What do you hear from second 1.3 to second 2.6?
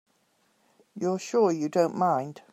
you don't mind?